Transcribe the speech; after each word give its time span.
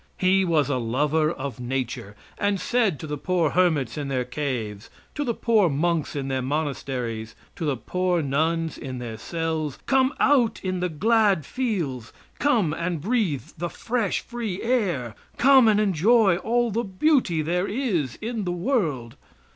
He 0.17 0.43
was 0.43 0.67
a 0.67 0.77
lover 0.79 1.29
of 1.31 1.59
nature, 1.59 2.15
and 2.39 2.59
said 2.59 2.99
to 2.99 3.05
the 3.05 3.19
poor 3.19 3.51
hermits 3.51 3.99
in 3.99 4.07
their 4.07 4.23
caves, 4.25 4.89
to 5.13 5.23
the 5.23 5.35
poor 5.35 5.69
monks 5.69 6.15
in 6.15 6.27
their 6.27 6.41
monasteries, 6.41 7.35
to 7.55 7.65
the 7.65 7.77
poor 7.77 8.23
nuns 8.23 8.79
in 8.79 8.97
their 8.97 9.17
cells: 9.19 9.77
"Come 9.85 10.11
out 10.19 10.59
in 10.63 10.79
the 10.79 10.89
glad 10.89 11.45
fields; 11.45 12.13
come 12.39 12.73
and 12.73 12.99
breathe 12.99 13.51
the 13.59 13.69
fresh, 13.69 14.21
free 14.21 14.63
air; 14.63 15.13
come 15.37 15.67
and 15.67 15.79
enjoy 15.79 16.37
all 16.37 16.71
the 16.71 16.83
beauty 16.83 17.43
there 17.43 17.67
is 17.67 18.15
in 18.23 18.43
the 18.43 18.51
world. 18.51 19.17